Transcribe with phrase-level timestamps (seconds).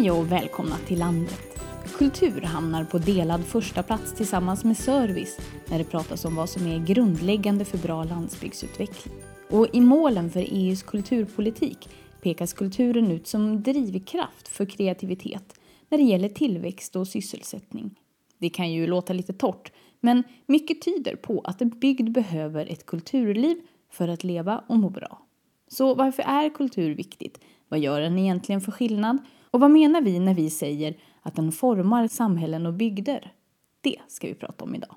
[0.00, 1.60] Hej och välkomna till landet.
[1.98, 5.38] Kultur hamnar på delad första plats tillsammans med service
[5.70, 9.14] när det pratas om vad som är grundläggande för bra landsbygdsutveckling.
[9.50, 11.88] Och i målen för EUs kulturpolitik
[12.22, 18.00] pekas kulturen ut som drivkraft för kreativitet när det gäller tillväxt och sysselsättning.
[18.38, 22.86] Det kan ju låta lite torrt, men mycket tyder på att en bygd behöver ett
[22.86, 23.56] kulturliv
[23.90, 25.22] för att leva och må bra.
[25.68, 27.40] Så varför är kultur viktigt?
[27.68, 29.18] Vad gör den egentligen för skillnad?
[29.52, 33.32] Och vad menar vi när vi säger att den formar samhällen och bygder?
[33.80, 34.96] Det ska vi prata om idag.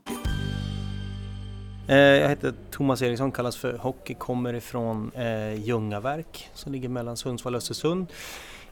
[1.87, 7.17] Eh, jag heter Thomas Eriksson, kallas för Hockey, kommer ifrån eh, Ljungaverk som ligger mellan
[7.17, 8.07] Sundsvall och Östersund.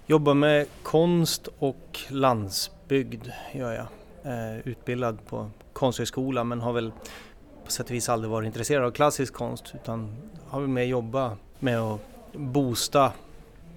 [0.05, 3.87] Jobbar med konst och landsbygd gör jag.
[4.23, 6.91] Eh, utbildad på Konsthögskolan men har väl
[7.65, 10.15] på sätt och vis aldrig varit intresserad av klassisk konst utan
[10.47, 12.01] har väl mer jobbat med att
[12.33, 13.11] boosta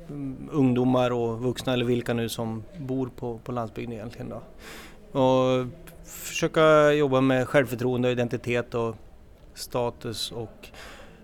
[0.08, 0.14] Eh,
[0.50, 4.28] ungdomar och vuxna eller vilka nu som bor på, på landsbygden egentligen.
[4.28, 4.42] Då.
[5.20, 5.66] Och
[6.04, 8.96] försöka jobba med självförtroende, identitet och
[9.54, 10.68] status och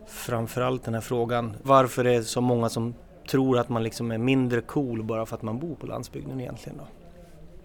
[0.07, 2.95] framförallt den här frågan varför det är så många som
[3.31, 6.79] tror att man liksom är mindre cool bara för att man bor på landsbygden egentligen.
[6.79, 6.85] Då.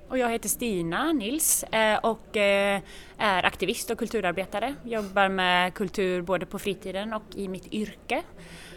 [0.10, 2.82] Och jag heter Stina Nils eh, och eh,
[3.18, 4.76] är aktivist och kulturarbetare.
[4.84, 8.24] Jobbar med kultur både på fritiden och i mitt yrke.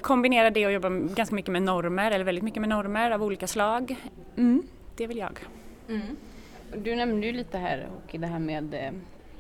[0.00, 3.46] Kombinerar det och jobbar ganska mycket med normer, eller väldigt mycket med normer av olika
[3.46, 3.96] slag.
[4.36, 4.62] Mm,
[4.96, 5.38] det vill jag.
[5.88, 6.16] Mm.
[6.77, 8.92] Du nämnde ju lite här och det här med eh,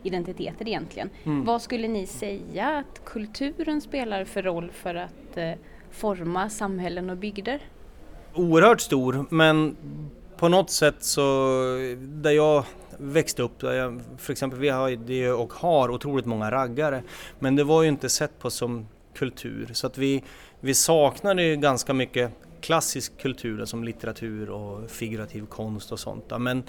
[0.02, 1.10] identiteter egentligen.
[1.24, 1.44] Mm.
[1.44, 5.58] Vad skulle ni säga att kulturen spelar för roll för att
[5.90, 7.60] forma samhällen och bygder?
[8.34, 9.76] Oerhört stor, men
[10.36, 11.22] på något sätt så,
[11.98, 12.64] där jag
[12.98, 17.02] växte upp, där jag, för exempel vi har det och har otroligt många raggare,
[17.38, 18.86] men det var ju inte sett på som
[19.18, 20.22] kultur så att vi,
[20.60, 26.32] vi saknade ju ganska mycket klassisk kultur som litteratur och figurativ konst och sånt.
[26.38, 26.62] Men,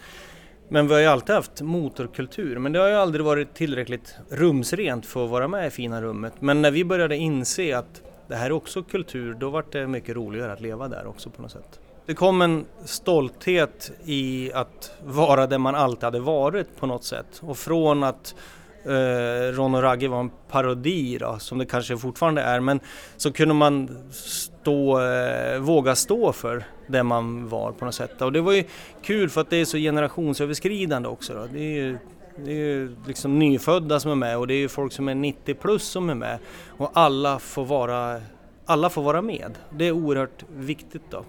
[0.69, 5.05] men vi har ju alltid haft motorkultur, men det har ju aldrig varit tillräckligt rumsrent
[5.05, 6.33] för att vara med i fina rummet.
[6.39, 10.15] Men när vi började inse att det här är också kultur, då var det mycket
[10.15, 11.79] roligare att leva där också på något sätt.
[12.05, 17.41] Det kom en stolthet i att vara det man alltid hade varit på något sätt.
[17.41, 18.35] Och från att
[18.85, 22.79] eh, Ron och Ragge var en parodi då, som det kanske fortfarande är, men
[23.17, 28.21] så kunde man stå, eh, våga stå för det man var på något sätt.
[28.21, 28.63] Och det var ju
[29.01, 31.33] kul för att det är så generationsöverskridande också.
[31.33, 31.47] Då.
[31.53, 31.97] Det är ju,
[32.45, 35.15] det är ju liksom nyfödda som är med och det är ju folk som är
[35.15, 36.39] 90 plus som är med.
[36.77, 38.21] Och alla får vara,
[38.65, 39.51] alla får vara med.
[39.69, 41.23] Det är oerhört viktigt då.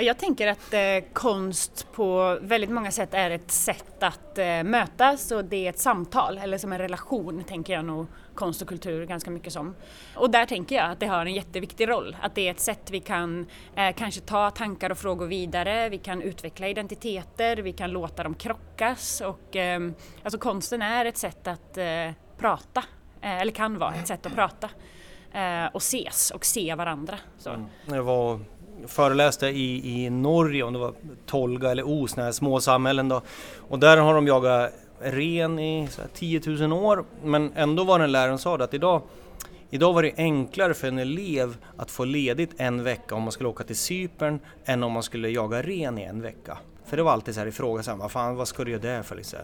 [0.00, 5.30] Jag tänker att eh, konst på väldigt många sätt är ett sätt att eh, mötas
[5.30, 9.06] och det är ett samtal eller som en relation tänker jag nog konst och kultur
[9.06, 9.74] ganska mycket som.
[10.16, 12.90] Och där tänker jag att det har en jätteviktig roll, att det är ett sätt
[12.90, 17.90] vi kan eh, kanske ta tankar och frågor vidare, vi kan utveckla identiteter, vi kan
[17.90, 19.90] låta dem krockas och eh,
[20.22, 22.84] alltså konsten är ett sätt att eh, prata,
[23.22, 24.70] eh, eller kan vara ett sätt att prata
[25.32, 27.18] eh, och ses och se varandra.
[27.38, 27.50] Så.
[27.50, 28.04] Mm.
[28.04, 28.40] Var
[28.86, 30.92] föreläste i, i Norge, om det var
[31.26, 33.22] Tolga eller Os, här små samhällen då.
[33.68, 38.38] Och där har de jagat ren i 10 000 år, men ändå var den läraren
[38.38, 39.02] sa det att idag
[39.70, 43.48] Idag var det enklare för en elev att få ledigt en vecka om man skulle
[43.48, 46.58] åka till Cypern än om man skulle jaga ren i en vecka.
[46.86, 49.16] För det var alltid så här ifrågasatt, vad fan vad ska du göra det för
[49.16, 49.38] liksom?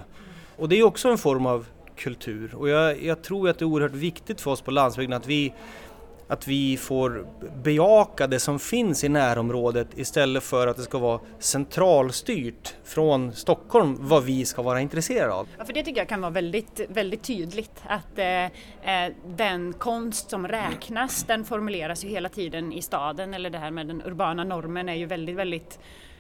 [0.57, 3.67] Och det är också en form av kultur och jag, jag tror att det är
[3.67, 5.55] oerhört viktigt för oss på landsbygden att vi
[6.29, 7.27] att vi får
[7.63, 13.97] bejaka det som finns i närområdet istället för att det ska vara centralstyrt från Stockholm
[14.01, 15.49] vad vi ska vara intresserade av.
[15.59, 20.31] Ja, för det tycker jag kan vara väldigt, väldigt tydligt att eh, eh, den konst
[20.31, 24.45] som räknas den formuleras ju hela tiden i staden eller det här med den urbana
[24.45, 25.79] normen är ju väldigt, väldigt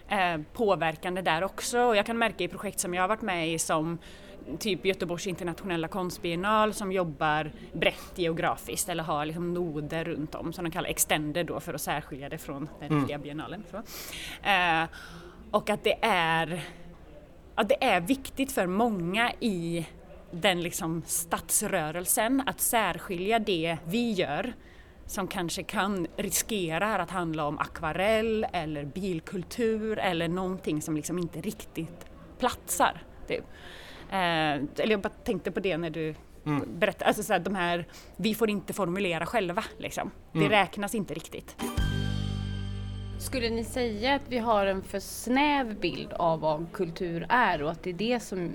[0.08, 3.52] eh, påverkande där också och jag kan märka i projekt som jag har varit med
[3.52, 3.98] i som
[4.58, 10.64] typ Göteborgs internationella konstbiennal som jobbar brett geografiskt eller har liksom noder runt om som
[10.64, 13.00] de kallar extender då för att särskilja det från den mm.
[13.00, 13.64] riktiga biennalen.
[14.42, 14.84] Eh,
[15.50, 16.62] och att det är,
[17.54, 19.86] att det är viktigt för många i
[20.30, 24.52] den liksom stadsrörelsen att särskilja det vi gör
[25.06, 31.40] som kanske kan riskera att handla om akvarell eller bilkultur eller någonting som liksom inte
[31.40, 32.06] riktigt
[32.38, 33.02] platsar.
[33.28, 33.44] Typ.
[34.10, 36.14] Eh, eller jag bara tänkte på det när du
[36.46, 36.78] mm.
[36.78, 37.86] berättade, alltså så här, de här,
[38.16, 40.10] vi får inte formulera själva liksom.
[40.32, 40.50] Det mm.
[40.50, 41.56] räknas inte riktigt.
[43.18, 47.70] Skulle ni säga att vi har en för snäv bild av vad kultur är och
[47.70, 48.52] att det är det som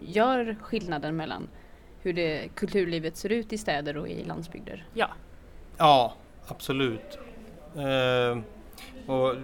[0.00, 1.48] gör skillnaden mellan
[2.00, 4.86] hur det, kulturlivet ser ut i städer och i landsbygder?
[4.94, 5.08] Ja.
[5.78, 6.12] Ja,
[6.46, 7.18] absolut.
[7.76, 8.38] Eh,
[9.06, 9.34] och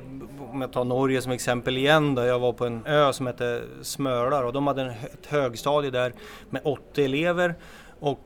[0.53, 3.63] om jag tar Norge som exempel igen då, jag var på en ö som hette
[3.83, 6.13] Smölar och de hade ett högstadie där
[6.51, 7.55] med 80 elever
[8.01, 8.21] och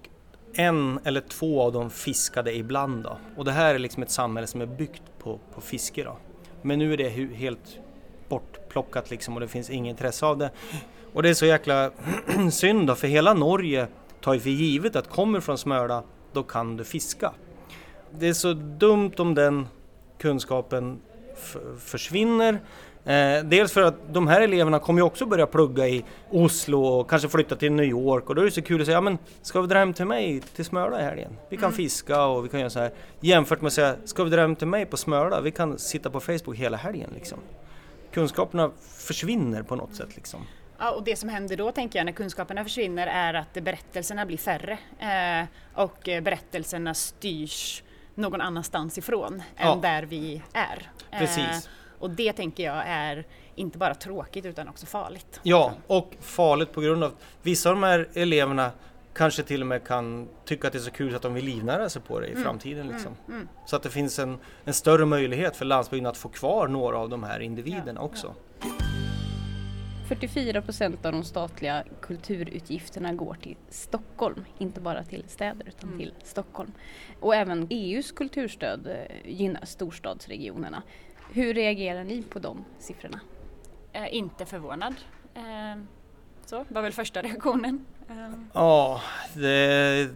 [0.54, 3.04] en eller två av dem fiskade ibland.
[3.04, 3.18] Då.
[3.36, 6.04] Och det här är liksom ett samhälle som är byggt på, på fiske.
[6.04, 6.16] Då.
[6.62, 7.78] Men nu är det helt
[8.28, 10.50] bortplockat liksom och det finns inget intresse av det.
[11.12, 11.90] Och det är så jäkla
[12.50, 13.86] synd då, för hela Norge
[14.20, 16.02] tar ju för givet att kommer från Smöla,
[16.32, 17.32] då kan du fiska.
[18.10, 19.68] Det är så dumt om den
[20.18, 21.00] kunskapen
[21.78, 22.60] försvinner.
[23.04, 27.10] Eh, dels för att de här eleverna kommer ju också börja plugga i Oslo och
[27.10, 29.18] kanske flytta till New York och då är det så kul att säga, ja men
[29.42, 31.36] ska vi dra hem till mig till Smöla i helgen?
[31.48, 31.76] Vi kan mm.
[31.76, 32.92] fiska och vi kan göra så här.
[33.20, 35.40] Jämfört med att säga, ska vi dra hem till mig på Smöla?
[35.40, 37.38] Vi kan sitta på Facebook hela helgen liksom.
[38.12, 40.40] Kunskaperna försvinner på något sätt liksom.
[40.78, 44.38] Ja, och det som händer då tänker jag när kunskaperna försvinner är att berättelserna blir
[44.38, 47.82] färre eh, och berättelserna styrs
[48.14, 49.74] någon annanstans ifrån ja.
[49.74, 50.90] än där vi är.
[51.18, 51.38] Precis.
[51.38, 55.40] Eh, och det tänker jag är inte bara tråkigt utan också farligt.
[55.42, 58.70] Ja, och farligt på grund av att vissa av de här eleverna
[59.14, 61.88] kanske till och med kan tycka att det är så kul att de vill livnära
[61.88, 62.44] sig på det i mm.
[62.44, 62.80] framtiden.
[62.80, 63.16] Mm, liksom.
[63.28, 63.40] Mm.
[63.40, 63.48] Mm.
[63.66, 67.08] Så att det finns en, en, större möjlighet för landsbygden att få kvar några av
[67.08, 68.26] de här individerna ja, också.
[68.26, 68.34] Ja.
[70.12, 75.98] 44 procent av de statliga kulturutgifterna går till Stockholm, inte bara till städer utan mm.
[75.98, 76.72] till Stockholm.
[77.20, 80.82] Och även EUs kulturstöd eh, gynnar storstadsregionerna.
[81.32, 83.20] Hur reagerar ni på de siffrorna?
[83.92, 84.94] Eh, inte förvånad.
[85.34, 85.82] Eh,
[86.44, 87.86] så var väl första reaktionen.
[88.08, 88.30] Eh.
[88.54, 89.02] Ja,
[89.34, 90.08] det,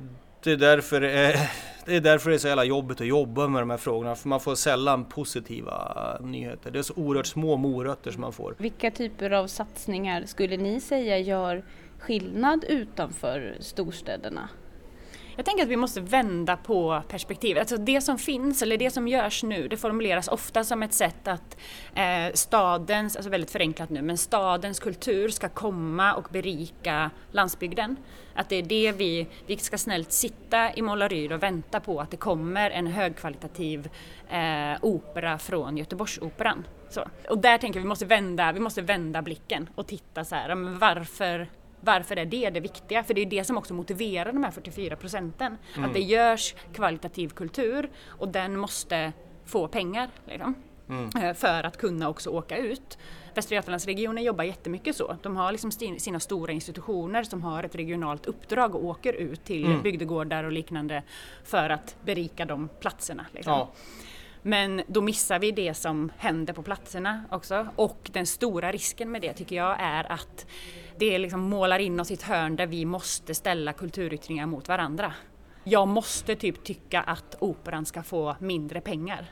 [0.42, 1.40] det, är därför, eh,
[1.86, 4.28] det är därför det är så jävla jobbigt att jobba med de här frågorna, för
[4.28, 6.70] man får sällan positiva nyheter.
[6.70, 8.54] Det är så oerhört små morötter som man får.
[8.58, 11.64] Vilka typer av satsningar skulle ni säga gör
[11.98, 14.48] skillnad utanför storstäderna?
[15.36, 17.60] Jag tänker att vi måste vända på perspektivet.
[17.60, 21.28] Alltså det som finns, eller det som görs nu, det formuleras ofta som ett sätt
[21.28, 21.56] att
[21.94, 27.96] eh, stadens, alltså väldigt förenklat nu, men stadens kultur ska komma och berika landsbygden.
[28.34, 32.10] Att det är det vi, vi ska snällt sitta i Målaryd och vänta på att
[32.10, 33.88] det kommer en högkvalitativ
[34.30, 36.66] eh, opera från Göteborgsoperan.
[36.90, 37.04] Så.
[37.28, 40.54] Och där tänker jag vi måste vända, vi måste vända blicken och titta så här,
[40.54, 41.48] men varför
[41.80, 43.04] varför är det det viktiga?
[43.04, 45.58] För det är det som också motiverar de här 44 procenten.
[45.76, 45.88] Mm.
[45.88, 49.12] Att det görs kvalitativ kultur och den måste
[49.44, 50.10] få pengar.
[50.24, 50.54] Liksom,
[50.88, 51.10] mm.
[51.22, 52.98] Eh, för att kunna också åka ut.
[53.34, 55.16] Västra Götalandsregionen jobbar jättemycket så.
[55.22, 59.66] De har liksom sina stora institutioner som har ett regionalt uppdrag och åker ut till
[59.66, 59.82] mm.
[59.82, 61.02] bygdegårdar och liknande
[61.44, 63.26] för att berika de platserna.
[63.32, 63.52] Liksom.
[63.52, 63.72] Ja.
[64.42, 67.68] Men då missar vi det som händer på platserna också.
[67.76, 70.46] Och den stora risken med det tycker jag är att
[70.98, 75.12] det liksom målar in oss i ett hörn där vi måste ställa kulturyttringar mot varandra.
[75.64, 79.26] Jag måste typ tycka att operan ska få mindre pengar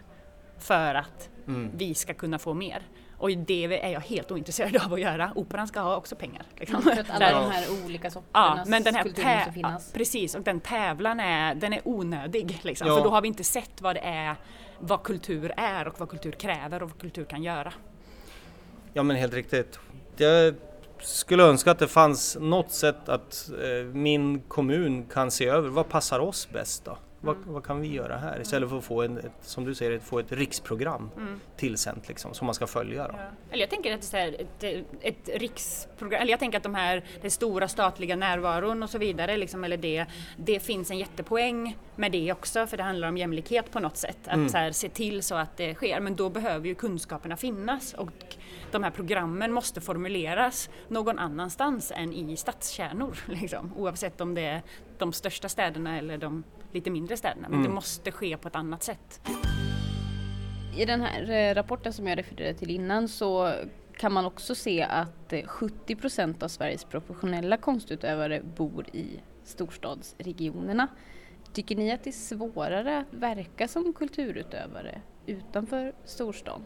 [0.59, 1.71] för att mm.
[1.77, 2.83] vi ska kunna få mer.
[3.19, 5.33] Och det är jag helt ointresserad av att göra.
[5.35, 6.43] Operan ska ha också pengar.
[6.57, 6.83] Liksom.
[6.83, 9.91] För att alla de här olika sorternas ja, men den här kultur måste finnas.
[9.93, 12.61] Ja, precis, och den tävlan är, den är onödig.
[12.63, 12.89] Liksom.
[12.89, 12.97] Ja.
[12.97, 14.37] För då har vi inte sett vad det är,
[14.79, 17.73] vad kultur är och vad kultur kräver och vad kultur kan göra.
[18.93, 19.79] Ja men helt riktigt.
[20.17, 20.55] Jag
[21.05, 25.89] skulle önska att det fanns något sätt att eh, min kommun kan se över vad
[25.89, 26.99] passar oss bäst då?
[27.25, 28.41] Vad, vad, kan vi göra här?
[28.41, 31.41] Istället för att få, en, ett, som du säger, få ett riksprogram mm.
[31.57, 33.09] tillsänt liksom, som man ska följa.
[33.09, 33.15] Då.
[33.19, 33.25] Ja.
[33.51, 37.05] Eller jag tänker att det är ett, ett, riksprogram, eller jag tänker att de här,
[37.23, 42.13] den stora statliga närvaron och så vidare, liksom, eller det, det finns en jättepoäng med
[42.13, 44.19] det också, för det handlar om jämlikhet på något sätt.
[44.25, 44.49] Att mm.
[44.49, 48.37] så här, se till så att det sker, men då behöver ju kunskaperna finnas och
[48.71, 54.63] de här programmen måste formuleras någon annanstans än i stadskärnor, liksom, oavsett om det är
[55.05, 57.49] de största städerna eller de lite mindre städerna.
[57.49, 57.69] Men mm.
[57.69, 59.21] det måste ske på ett annat sätt.
[60.77, 63.55] I den här eh, rapporten som jag refererade till innan så
[63.97, 70.89] kan man också se att 70 eh, procent av Sveriges professionella konstutövare bor i storstadsregionerna.
[71.53, 76.65] Tycker ni att det är svårare att verka som kulturutövare utanför storstan?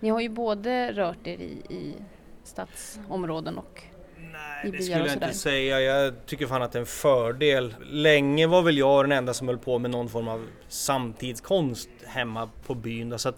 [0.00, 1.94] Ni har ju både rört er i, i
[2.42, 3.84] stadsområden och
[4.32, 5.80] Nej, det skulle jag inte säga.
[5.80, 7.74] Jag tycker fan att det är en fördel.
[7.90, 12.50] Länge var väl jag den enda som höll på med någon form av samtidskonst hemma
[12.66, 13.18] på byn.
[13.18, 13.36] Så att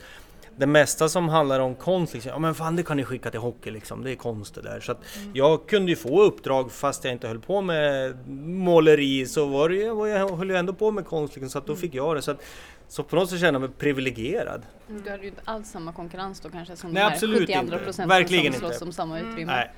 [0.56, 3.40] det mesta som handlar om konst, liksom, ja men fan det kan ni skicka till
[3.40, 4.80] hockey liksom, det är konst det där.
[4.80, 5.30] Så att mm.
[5.34, 9.76] jag kunde ju få uppdrag fast jag inte höll på med måleri så var det,
[9.76, 11.80] jag, jag höll ju ändå på med konst liksom, så att då mm.
[11.80, 12.22] fick jag det.
[12.22, 12.42] Så, att,
[12.88, 14.62] så på något sätt känner jag mig privilegierad.
[14.88, 17.78] Mm, du hade ju inte alls samma konkurrens då kanske som Nej, de här 72
[17.84, 19.52] procenten Verkligen som slåss om samma utrymme.
[19.52, 19.70] Nej.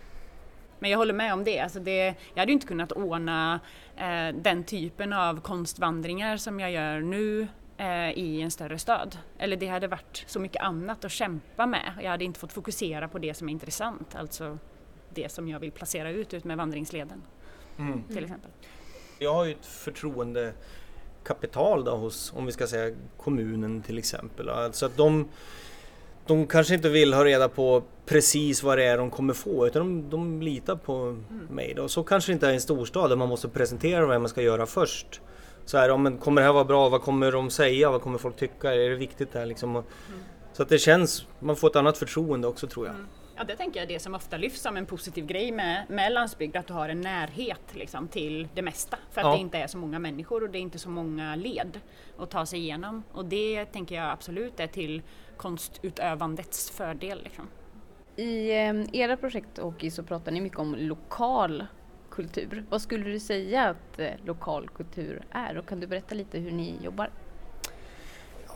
[0.83, 1.61] Men jag håller med om det.
[1.61, 3.61] Alltså det jag hade ju inte kunnat ordna
[3.97, 9.19] eh, den typen av konstvandringar som jag gör nu eh, i en större stad.
[9.39, 11.93] Eller det hade varit så mycket annat att kämpa med.
[12.03, 14.59] Jag hade inte fått fokusera på det som är intressant, alltså
[15.15, 17.23] det som jag vill placera ut, ut med vandringsleden
[17.79, 18.03] mm.
[18.03, 18.51] till exempel.
[19.19, 24.49] Jag har ju ett förtroendekapital då hos, om vi ska säga kommunen till exempel.
[24.49, 25.29] Alltså att de
[26.27, 29.83] de kanske inte vill ha reda på precis vad det är de kommer få utan
[29.83, 31.47] de, de litar på mm.
[31.51, 31.75] mig.
[31.77, 31.89] Då.
[31.89, 34.43] Så kanske det inte är i en storstad där man måste presentera vad man ska
[34.43, 35.21] göra först.
[35.65, 36.89] Så här, om, kommer det här vara bra?
[36.89, 37.91] Vad kommer de säga?
[37.91, 38.75] Vad kommer folk tycka?
[38.75, 39.71] Är det viktigt det här liksom?
[39.71, 39.85] Mm.
[40.53, 42.95] Så att det känns, man får ett annat förtroende också tror jag.
[42.95, 43.07] Mm.
[43.37, 46.13] Ja, det tänker jag är det som ofta lyfts som en positiv grej med, med
[46.13, 48.99] landsbygd, att du har en närhet liksom, till det mesta.
[49.11, 49.33] För att ja.
[49.33, 51.81] det inte är så många människor och det är inte så många led
[52.19, 53.03] att ta sig igenom.
[53.13, 55.03] Och det tänker jag absolut är till
[55.43, 57.21] konstutövandets fördel.
[57.25, 57.49] Liksom.
[58.17, 61.67] I eh, era projekt Åki så pratar ni mycket om lokal
[62.11, 62.65] kultur.
[62.71, 66.51] Vad skulle du säga att eh, lokal kultur är och kan du berätta lite hur
[66.51, 67.11] ni jobbar?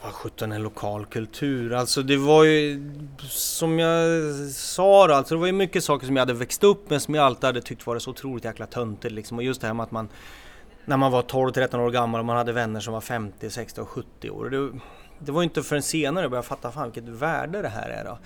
[0.03, 1.73] Vad sjutton är lokal kultur?
[1.73, 2.91] Alltså det var ju
[3.29, 6.91] som jag sa då, alltså det var ju mycket saker som jag hade växt upp
[6.91, 9.39] med som jag alltid hade tyckt var så otroligt jäkla töntigt liksom.
[9.39, 10.09] Och just det här med att man
[10.85, 13.89] när man var 12-13 år gammal och man hade vänner som var 50, 60 och
[13.89, 14.51] 70 år.
[14.51, 14.79] Det,
[15.19, 18.05] det var inte förrän senare jag började fatta fan vilket värde det här är.
[18.05, 18.19] Då.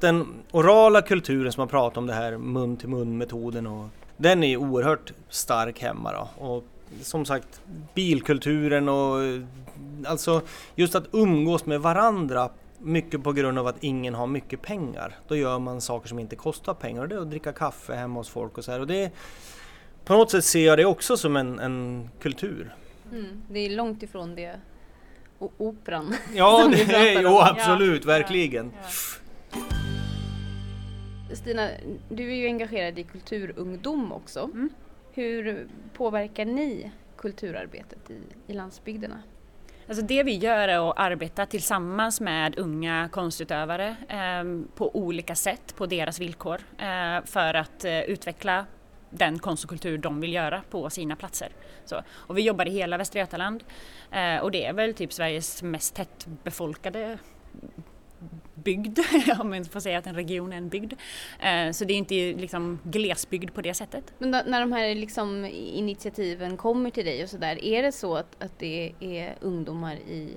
[0.00, 4.42] Den orala kulturen som man pratar om, det här mun till mun metoden och den
[4.42, 6.44] är ju oerhört stark hemma då.
[6.44, 6.64] Och
[7.02, 7.60] som sagt
[7.94, 9.18] bilkulturen och
[10.06, 10.42] alltså
[10.74, 15.18] just att umgås med varandra mycket på grund av att ingen har mycket pengar.
[15.28, 18.20] Då gör man saker som inte kostar pengar och det är att dricka kaffe hemma
[18.20, 18.80] hos folk och så här.
[18.80, 19.12] Och det,
[20.04, 22.74] på något sätt ser jag det också som en, en kultur.
[23.12, 24.60] Mm, det är långt ifrån det
[25.38, 26.14] och operan.
[26.34, 28.72] Ja, det är, jo, absolut, ja, verkligen.
[28.82, 28.88] Ja.
[31.34, 31.68] Stina,
[32.08, 34.40] du är ju engagerad i kulturungdom också.
[34.40, 34.70] Mm.
[35.12, 39.22] Hur påverkar ni kulturarbetet i, i landsbygderna?
[39.88, 45.74] Alltså det vi gör är att arbeta tillsammans med unga konstutövare eh, på olika sätt,
[45.76, 48.66] på deras villkor, eh, för att eh, utveckla
[49.14, 51.48] den konst och kultur de vill göra på sina platser.
[51.84, 53.64] Så, och vi jobbar i hela Västra Götaland
[54.10, 57.18] eh, och det är väl typ Sveriges mest tättbefolkade
[58.54, 58.98] bygd,
[59.40, 60.92] om man får säga att en region är en bygd.
[61.40, 64.14] Eh, så det är inte liksom glesbygd på det sättet.
[64.18, 68.42] Men när de här liksom initiativen kommer till dig och sådär, är det så att,
[68.42, 70.36] att det är ungdomar i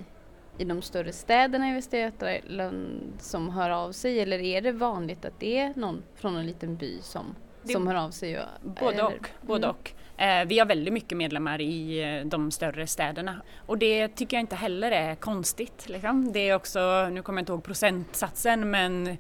[0.58, 5.26] i de större städerna i Västra Götaland som hör av sig eller är det vanligt
[5.26, 7.36] att det är någon från en liten by som
[7.74, 8.40] som hör av sig?
[8.40, 9.30] Och, både och.
[9.42, 9.76] Både mm.
[9.76, 9.92] och.
[10.22, 14.42] Eh, vi har väldigt mycket medlemmar i eh, de större städerna och det tycker jag
[14.42, 15.90] inte heller är konstigt.
[15.90, 16.32] Liksom.
[16.32, 19.18] Det är också, nu kommer jag inte ihåg procentsatsen, men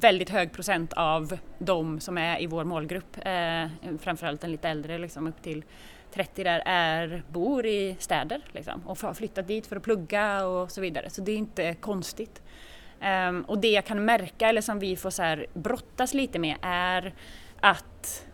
[0.00, 3.66] väldigt hög procent av de som är i vår målgrupp, eh,
[4.00, 5.64] framförallt den lite äldre, liksom, upp till
[6.12, 10.70] 30 där, är, bor i städer liksom, och har flyttat dit för att plugga och
[10.70, 11.10] så vidare.
[11.10, 12.42] Så det är inte konstigt.
[13.28, 16.56] Um, och det jag kan märka, eller som vi får så här brottas lite med,
[16.62, 17.14] är
[17.62, 18.26] att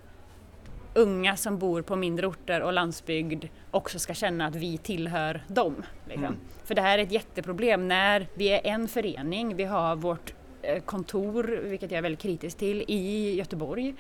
[0.94, 5.82] unga som bor på mindre orter och landsbygd också ska känna att vi tillhör dem.
[6.06, 6.25] Liksom.
[6.25, 6.38] Mm.
[6.64, 10.82] För det här är ett jätteproblem när vi är en förening, vi har vårt eh,
[10.82, 13.94] kontor, vilket jag är väldigt kritisk till, i Göteborg.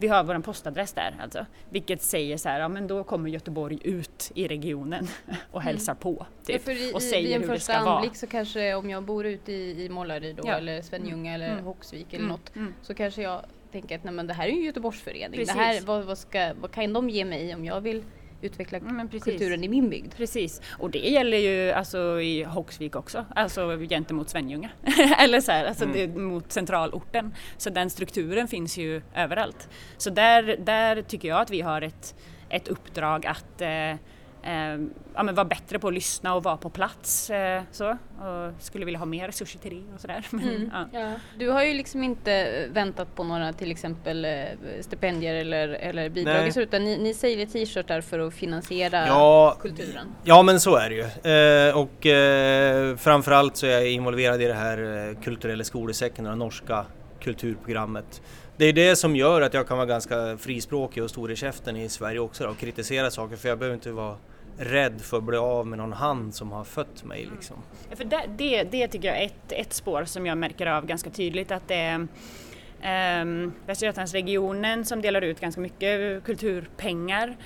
[0.00, 3.78] Vi har vår postadress där alltså, vilket säger så här, ja men då kommer Göteborg
[3.84, 5.08] ut i regionen
[5.50, 6.00] och hälsar mm.
[6.00, 6.26] på.
[6.44, 7.82] Typ, ja, i, och säger hur det ska vara.
[7.82, 10.54] Vid en första anblick så kanske om jag bor ute i, i Målaryd då, ja.
[10.54, 11.42] eller Svenljunga mm.
[11.42, 11.64] eller mm.
[11.64, 12.28] Håksvik eller mm.
[12.28, 12.74] något, mm.
[12.82, 13.40] så kanske jag
[13.72, 15.44] tänker att nej, men det här är ju Göteborgsförening.
[15.44, 18.02] Det här, vad, vad, ska, vad kan de ge mig om jag vill
[18.40, 18.80] utveckla
[19.22, 20.16] kulturen i min bygd.
[20.16, 24.70] Precis, och det gäller ju alltså i Håksvik också, alltså gentemot Svenljunga.
[25.18, 25.96] Eller så här, alltså mm.
[25.96, 27.34] det, mot centralorten.
[27.56, 29.68] Så den strukturen finns ju överallt.
[29.96, 32.14] Så där, där tycker jag att vi har ett,
[32.48, 33.94] ett uppdrag att eh,
[34.48, 37.30] eh, ja, men vara bättre på att lyssna och vara på plats.
[37.30, 37.90] Eh, så.
[37.90, 40.26] Och skulle vilja ha mer resurser till det och sådär.
[40.38, 40.70] Mm.
[40.72, 41.00] Ja.
[41.00, 41.12] Ja.
[41.38, 44.30] Du har ju liksom inte väntat på några till exempel eh,
[44.80, 50.06] stipendier eller, eller bidrag utan ni, ni säljer t-shirtar för att finansiera ja, kulturen.
[50.24, 51.02] Ja men så är det ju.
[51.32, 56.34] Eh, och eh, framförallt så är jag involverad i det här eh, kulturella skolesäcken, det
[56.34, 56.84] norska
[57.20, 58.22] kulturprogrammet.
[58.56, 61.76] Det är det som gör att jag kan vara ganska frispråkig och stor i käften
[61.76, 64.16] i Sverige också då, och kritisera saker för jag behöver inte vara
[64.58, 67.28] rädd för att bli av med någon hand som har fött mig.
[67.32, 67.56] Liksom.
[67.90, 70.86] Ja, för det, det, det tycker jag är ett, ett spår som jag märker av
[70.86, 72.08] ganska tydligt att det är
[73.22, 77.36] Um, Västra Götalandsregionen som delar ut ganska mycket kulturpengar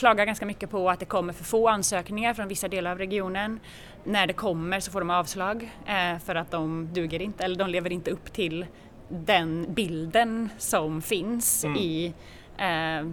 [0.00, 3.60] klagar ganska mycket på att det kommer för få ansökningar från vissa delar av regionen.
[4.04, 7.70] När det kommer så får de avslag eh, för att de duger inte eller de
[7.70, 8.66] lever inte upp till
[9.08, 11.76] den bilden som finns mm.
[11.76, 12.14] i,
[12.58, 13.10] eh,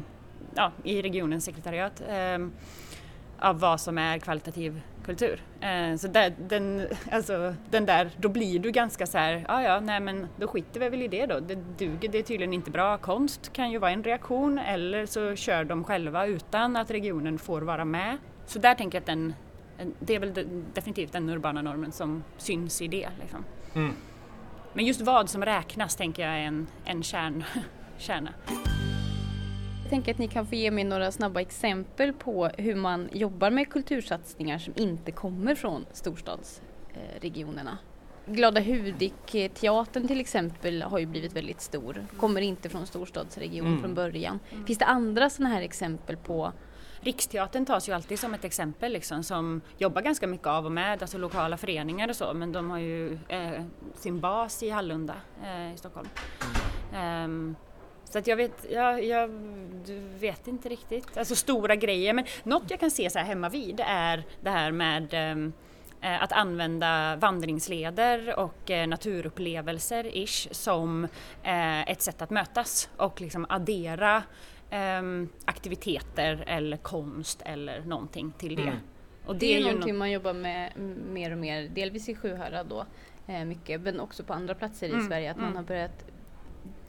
[0.55, 2.47] ja, i regionens sekretariat eh,
[3.39, 5.41] av vad som är kvalitativ kultur.
[5.61, 9.79] Eh, så där, den, alltså, den där, då blir du ganska så här, ja ja,
[9.79, 11.39] nej men då skiter vi väl i det då.
[11.39, 12.97] Det duger, det är tydligen inte bra.
[12.97, 17.61] Konst kan ju vara en reaktion eller så kör de själva utan att regionen får
[17.61, 18.17] vara med.
[18.45, 19.33] Så där tänker jag att den,
[19.99, 20.33] det är väl
[20.73, 23.09] definitivt den urbana normen som syns i det.
[23.21, 23.45] Liksom.
[23.73, 23.93] Mm.
[24.73, 27.43] Men just vad som räknas tänker jag är en, en kärn,
[27.97, 28.33] kärna.
[29.87, 33.49] Jag tänker att ni kan få ge mig några snabba exempel på hur man jobbar
[33.49, 37.77] med kultursatsningar som inte kommer från storstadsregionerna.
[38.25, 43.81] Glada Hudik-teatern till exempel har ju blivit väldigt stor, kommer inte från storstadsregion mm.
[43.81, 44.39] från början.
[44.49, 44.65] Mm.
[44.65, 46.51] Finns det andra sådana här exempel på
[46.99, 51.01] Riksteatern tas ju alltid som ett exempel liksom, som jobbar ganska mycket av och med,
[51.01, 53.63] alltså lokala föreningar och så, men de har ju eh,
[53.95, 56.07] sin bas i Hallunda eh, i Stockholm.
[56.93, 57.23] Mm.
[57.23, 57.55] Um,
[58.09, 59.27] så att jag vet, jag, jag
[60.19, 63.81] vet inte riktigt, alltså stora grejer, men något jag kan se så här hemma vid
[63.85, 65.53] är det här med um,
[66.01, 71.03] att använda vandringsleder och eh, naturupplevelser ish som
[71.43, 74.23] eh, ett sätt att mötas och liksom addera
[74.99, 78.61] um, aktiviteter eller konst eller någonting till det.
[78.61, 78.77] Mm.
[79.25, 80.71] Och det, det är, är någonting no man jobbar med
[81.11, 82.85] mer och mer, delvis i Sjuhärad då,
[83.27, 84.99] eh, mycket, men också på andra platser mm.
[84.99, 85.49] i Sverige, att mm.
[85.49, 86.05] man har börjat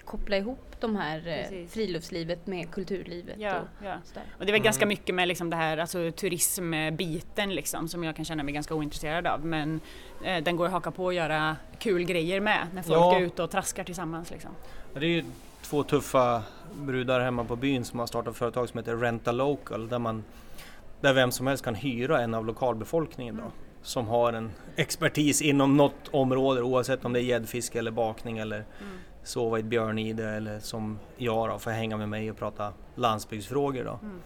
[0.09, 3.37] koppla ihop de här eh, friluftslivet med kulturlivet.
[3.39, 3.95] Ja, och, ja.
[4.39, 4.89] och det är väl ganska mm.
[4.89, 9.27] mycket med liksom det här alltså, turismbiten liksom, som jag kan känna mig ganska ointresserad
[9.27, 9.81] av men
[10.25, 13.17] eh, den går att haka på och göra kul grejer med när folk ja.
[13.17, 14.31] är ute och traskar tillsammans.
[14.31, 14.51] Liksom.
[14.95, 15.25] Det är ju
[15.63, 16.43] två tuffa
[16.75, 20.25] brudar hemma på byn som har startat ett företag som heter Renta Local där, man,
[21.01, 25.77] där vem som helst kan hyra en av lokalbefolkningen då, som har en expertis inom
[25.77, 28.99] något område oavsett om det är gäddfiske eller bakning eller mm.
[29.29, 33.85] Sova i ett björnide eller som jag då, får hänga med mig och prata landsbygdsfrågor.
[33.85, 33.99] Då.
[34.03, 34.21] Mm.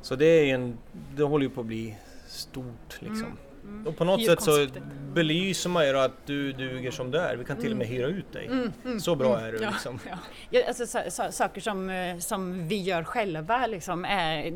[0.00, 0.78] Så det, är en,
[1.16, 1.96] det håller ju på att bli
[2.26, 3.24] stort liksom.
[3.24, 3.38] Mm.
[3.64, 3.86] Mm.
[3.86, 4.66] Och på något sätt så
[5.12, 7.36] belyser man ju att du duger som du är.
[7.36, 8.46] Vi kan till och med hyra ut dig.
[8.46, 9.58] Mm, mm, så bra är du.
[9.58, 9.98] Ja, liksom.
[10.10, 10.18] ja.
[10.50, 14.52] Ja, alltså, så, så, saker som, eh, som vi gör själva liksom, är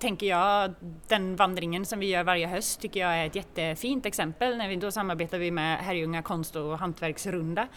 [0.00, 0.74] tänker jag,
[1.08, 4.56] den vandringen som vi gör varje höst tycker jag är ett jättefint exempel.
[4.56, 7.68] När vi, då samarbetar vi med Herrljunga konst och hantverksrunda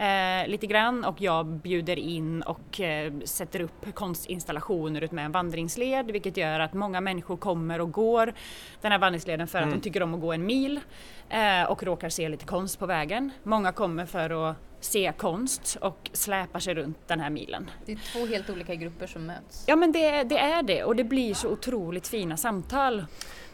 [0.00, 6.10] eh, lite grann och jag bjuder in och eh, sätter upp konstinstallationer utmed en vandringsled
[6.10, 8.32] vilket gör att många människor kommer och går
[8.80, 9.68] den här vandringsleden för mm.
[9.68, 10.80] att de tycker om att gå en mil
[11.28, 13.30] eh, och råkar se lite konst på vägen.
[13.42, 17.70] Många kommer för att se konst och släpar sig runt den här milen.
[17.86, 19.64] Det är två helt olika grupper som möts.
[19.66, 23.04] Ja men det, det är det och det blir så otroligt fina samtal.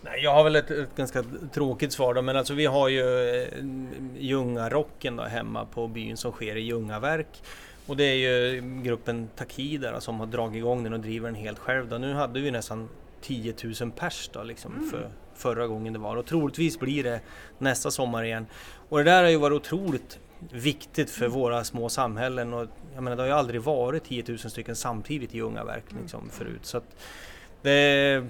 [0.07, 3.31] Nej, jag har väl ett, ett, ganska tråkigt svar då, men alltså vi har ju
[3.43, 3.49] eh,
[4.19, 7.43] Ljungarocken då hemma på byn som sker i Ljungaverk.
[7.87, 11.59] Och det är ju gruppen Takida som har dragit igång den och driver den helt
[11.59, 11.89] själv.
[11.89, 11.99] Då.
[11.99, 12.89] Nu hade vi nästan
[13.21, 14.91] 10 000 pers då, liksom, mm.
[14.91, 17.21] för förra gången det var och troligtvis blir det
[17.59, 18.47] nästa sommar igen.
[18.89, 20.19] Och det där har ju varit otroligt
[20.51, 21.39] viktigt för mm.
[21.39, 25.35] våra små samhällen och jag menar det har ju aldrig varit 10 000 stycken samtidigt
[25.35, 26.31] i Ljungaverk liksom, mm.
[26.31, 26.67] förut.
[26.67, 26.81] Så
[27.63, 28.25] det,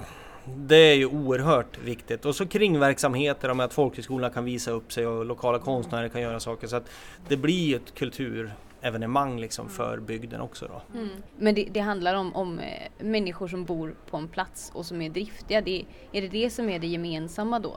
[0.54, 2.24] det är ju oerhört viktigt.
[2.24, 6.40] Och så kringverksamheter med att folkhögskolorna kan visa upp sig och lokala konstnärer kan göra
[6.40, 6.66] saker.
[6.66, 6.90] Så att
[7.28, 10.66] det blir ett kulturevenemang liksom för bygden också.
[10.66, 10.98] Då.
[10.98, 11.08] Mm.
[11.38, 15.02] Men det, det, handlar om, om eh, människor som bor på en plats och som
[15.02, 15.60] är driftiga.
[15.60, 17.76] Det, är det det som är det gemensamma då?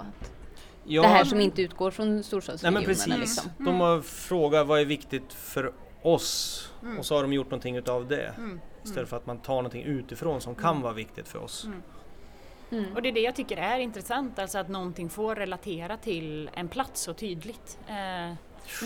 [0.83, 2.79] Ja, det här som inte utgår från storstadsregionerna?
[2.79, 3.19] Nej, men precis.
[3.19, 3.51] Liksom.
[3.57, 6.99] De har frågat vad är viktigt för oss mm.
[6.99, 8.33] och så har de gjort någonting utav det.
[8.37, 8.59] Mm.
[8.83, 10.81] Istället för att man tar någonting utifrån som kan mm.
[10.81, 11.67] vara viktigt för oss.
[12.71, 12.95] Mm.
[12.95, 16.67] Och det är det jag tycker är intressant, alltså att någonting får relatera till en
[16.67, 17.79] plats så tydligt.
[17.87, 18.37] Eh, mm.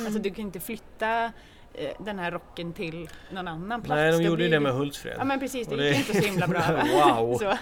[0.06, 1.26] Alltså du kan inte flytta
[1.74, 3.98] eh, den här rocken till någon annan plats.
[3.98, 5.16] Nej, de det gjorde ju det med Hultsfred.
[5.18, 6.62] Ja men precis, det, det gick inte så himla bra.
[6.94, 7.38] wow!
[7.38, 7.58] Så.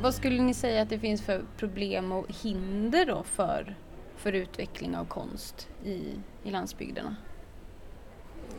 [0.00, 3.76] Vad skulle ni säga att det finns för problem och hinder då för,
[4.16, 6.00] för utveckling av konst i,
[6.44, 7.16] i landsbygderna?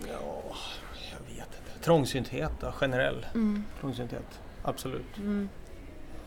[0.07, 0.43] Ja,
[1.11, 1.83] jag vet inte.
[1.83, 3.63] Trångsynthet då, generell mm.
[3.79, 4.41] trångsynthet.
[4.63, 5.17] Absolut.
[5.17, 5.49] Mm.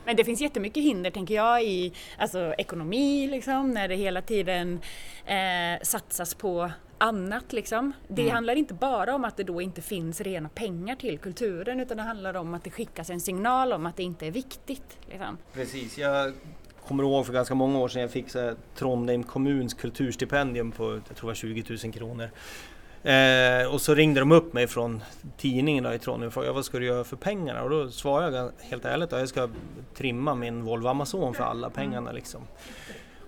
[0.09, 4.81] Men det finns jättemycket hinder tänker jag i alltså, ekonomi liksom, när det hela tiden
[5.27, 7.93] eh, satsas på annat liksom.
[8.09, 8.35] Det mm.
[8.35, 12.03] handlar inte bara om att det då inte finns rena pengar till kulturen utan det
[12.03, 14.99] handlar om att det skickas en signal om att det inte är viktigt.
[15.11, 15.39] Liksom.
[15.53, 16.33] Precis, jag
[16.87, 21.17] kommer ihåg för ganska många år sedan jag fick så Trondheim kommuns kulturstipendium på jag
[21.17, 22.31] tror 20 000 kronor.
[23.03, 25.03] Eh, och så ringde de upp mig från
[25.37, 27.63] tidningen då i Trondheim och frågade vad ska du göra för pengarna?
[27.63, 29.49] Och då svarade jag helt ärligt att jag ska
[29.95, 32.13] trimma min Volvo Amazon för alla pengarna.
[32.13, 32.41] Liksom.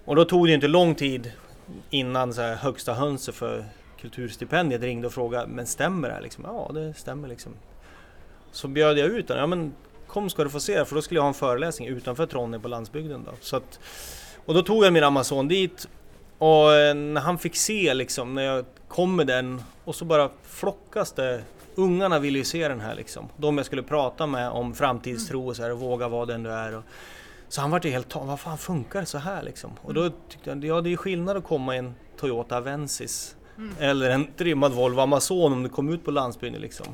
[0.04, 1.32] Och då tog det inte lång tid
[1.90, 3.64] innan så här, högsta hönset för
[4.00, 6.22] kulturstipendiet ringde och frågade men stämmer det här?
[6.22, 7.52] Liksom, ja det stämmer liksom.
[8.52, 9.40] Så bjöd jag ut honom.
[9.40, 9.72] Ja, men
[10.06, 12.68] kom ska du få se för då skulle jag ha en föreläsning utanför Trondheim på
[12.68, 13.24] landsbygden.
[13.24, 13.32] Då.
[13.40, 13.80] Så att,
[14.46, 15.88] och då tog jag min Amazon dit
[16.40, 20.30] och eh, när han fick se liksom, när jag kom med den och så bara
[20.42, 21.42] flockas det
[21.74, 23.28] Ungarna ville ju se den här liksom.
[23.36, 26.50] De jag skulle prata med om framtidstro och så här, och våga vara den du
[26.50, 26.76] är.
[26.76, 26.82] Och,
[27.48, 29.70] så han vart ju helt tagen, vad fan funkar det så här liksom?
[29.82, 33.74] Och då tyckte jag, ja det är skillnad att komma i en Toyota Avensis mm.
[33.78, 36.86] eller en trimmad Volvo Amazon om du kom ut på landsbygden liksom.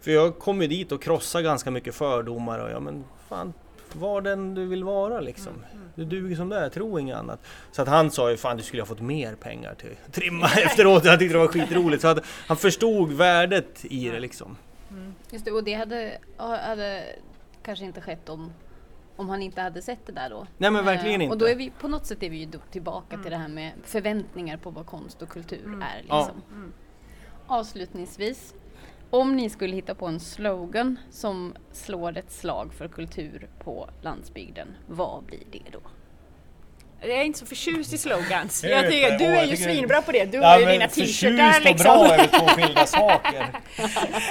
[0.00, 3.52] För jag kom ju dit och krossade ganska mycket fördomar och ja men fan,
[3.96, 5.52] var den du vill vara liksom.
[5.94, 7.40] Du duger som det är, tro inget annat.
[7.72, 11.04] Så att han sa ju fan du skulle ha fått mer pengar till trimma efteråt.
[11.04, 12.02] Jag tyckte det var skitroligt.
[12.02, 14.56] Så att han förstod värdet i det liksom.
[14.90, 15.14] Mm.
[15.30, 17.04] Just det, och det hade, hade
[17.62, 18.52] kanske inte skett om
[19.18, 20.46] om han inte hade sett det där då.
[20.58, 21.34] Nej men verkligen eh, inte.
[21.34, 23.22] Och då är vi på något sätt är vi ju tillbaka mm.
[23.22, 25.82] till det här med förväntningar på vad konst och kultur mm.
[25.82, 25.96] är.
[25.98, 26.42] Liksom.
[26.48, 26.54] Ja.
[26.54, 26.72] Mm.
[27.46, 28.54] Avslutningsvis,
[29.10, 34.68] om ni skulle hitta på en slogan som slår ett slag för kultur på landsbygden,
[34.86, 35.80] vad blir det då?
[37.00, 38.64] Jag är inte så förtjust i slogans.
[38.68, 40.24] Jag tycker, du är ju svinbra på det.
[40.24, 41.90] Du har ju dina t-shirtar liksom.
[41.90, 43.46] och bra är två skilda saker.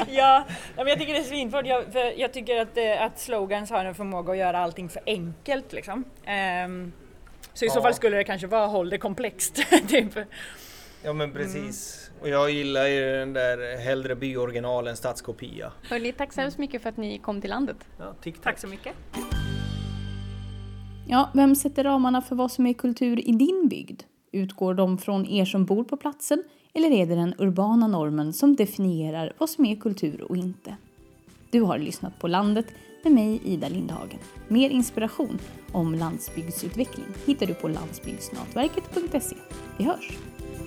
[0.09, 1.65] ja, men jag tycker det är svinbra.
[1.65, 1.83] Jag,
[2.17, 6.03] jag tycker att, eh, att slogans har en förmåga att göra allting för enkelt liksom.
[6.65, 6.93] Um,
[7.53, 7.73] så i ja.
[7.73, 9.55] så fall skulle det kanske vara håll det komplext.
[9.87, 10.13] typ.
[11.07, 12.09] Ja men precis.
[12.09, 12.21] Mm.
[12.21, 15.71] Och jag gillar ju den där hellre byoriginal än stadskopia.
[15.89, 17.77] Hörni, tack så hemskt mycket för att ni kom till landet.
[17.97, 18.41] Ja, tack.
[18.43, 18.93] tack så mycket.
[21.07, 24.01] Ja, vem sätter ramarna för vad som är kultur i din bygd?
[24.31, 26.43] Utgår de från er som bor på platsen
[26.73, 30.75] eller är det den urbana normen som definierar vad som är kultur och inte?
[31.51, 32.65] Du har lyssnat på Landet
[33.03, 34.19] med mig, Ida Lindhagen.
[34.47, 35.39] Mer inspiration
[35.71, 39.35] om landsbygdsutveckling hittar du på landsbygdsnätverket.se.
[39.77, 40.17] Vi hörs!